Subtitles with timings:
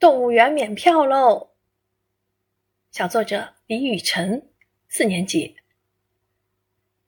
[0.00, 1.50] 动物园免票喽！
[2.90, 4.48] 小作者李雨晨，
[4.88, 5.56] 四年级。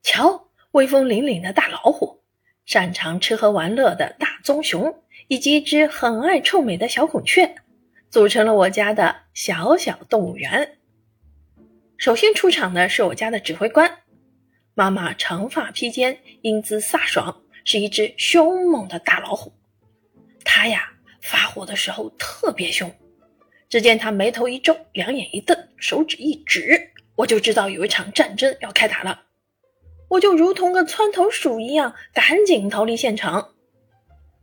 [0.02, 2.22] 瞧，威风凛凛的大老虎，
[2.66, 7.54] 擅长吃喝玩乐的大棕熊，以及一只很爱臭美的小孔雀，
[8.10, 10.76] 组成了我家的小小动物园。
[11.96, 14.00] 首先出场的是我家的指挥官，
[14.74, 19.50] 妈妈长发披肩，英姿飒爽，是一只凶猛的大老虎。
[20.44, 20.91] 它呀。
[21.22, 22.92] 发火的时候特别凶，
[23.68, 29.22] 只见他眉头一皱，两眼一瞪，手指一指，我就知道有一场战争要开打了。
[30.08, 33.50] 我就如同个窜头鼠一样，赶紧逃离现场。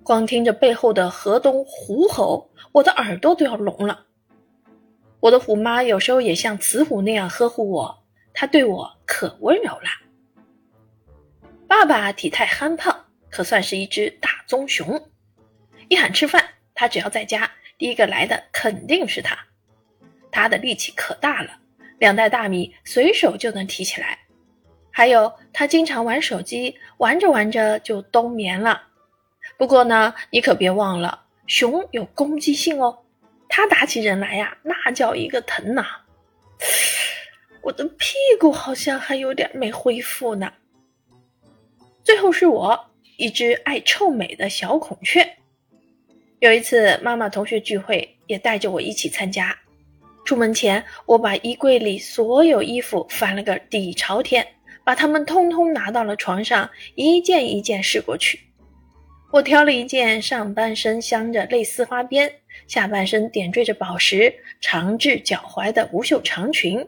[0.04, 4.06] 光听着背后的河东虎吼，我的耳朵都要聋了。
[5.20, 9.90] 我的虎妈有时候也像雌虎那样呵护我，她对我可温柔了。
[11.68, 15.10] 爸爸体态憨胖，可算是一只大棕熊，
[15.90, 16.44] 一喊吃饭。
[16.80, 19.38] 他只要在家，第一个来的肯定是他。
[20.32, 21.60] 他的力气可大了，
[21.98, 24.18] 两袋大米随手就能提起来。
[24.90, 28.82] 还有，他经常玩手机，玩着玩着就冬眠了。
[29.58, 32.98] 不过呢，你可别忘了，熊有攻击性哦，
[33.50, 35.86] 它打起人来呀，那叫一个疼呐！
[37.62, 40.54] 我的屁股好像还有点没恢复呢。
[42.06, 45.36] 最后是我，一只爱臭美的小孔雀。
[46.40, 49.54] 有一次，妈妈同学聚会也带着我一起参加。
[50.24, 54.48] 出门前，我把衣柜里所有衣服翻了个底朝天，
[54.86, 58.40] 把它们通通拿到了床上，一件一件试过去。
[59.34, 62.32] 我挑了一件上半身镶着蕾丝花边，
[62.68, 66.88] 下半身点缀着宝石，长至脚踝的无袖长裙，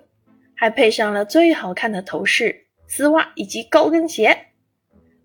[0.55, 4.45] 还配上了最好看的头饰、丝袜以及高跟鞋。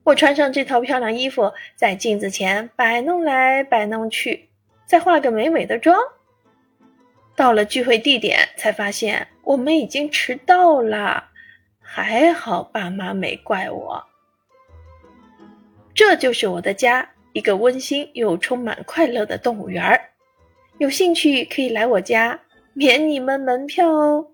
[0.06, 4.48] 我穿上这套漂亮衣服，在镜子前摆弄来摆弄去，
[4.86, 5.98] 再化个美美的妆。
[7.34, 11.30] 到了聚会地点，才发现我们已经迟到了。
[11.80, 14.04] 还好爸妈没怪我。
[15.92, 20.00] 这就是我的家，一个温馨又充满快乐的动物园儿。
[20.78, 22.38] 有兴趣可以来我家，
[22.74, 24.28] 免你们门票哦。